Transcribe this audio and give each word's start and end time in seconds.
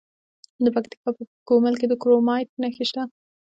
د 0.63 0.65
پکتیکا 0.75 1.09
په 1.17 1.23
ګومل 1.47 1.73
کې 1.79 1.85
د 1.89 1.93
کرومایټ 2.01 2.49
نښې 2.61 2.85
شته. 2.89 3.03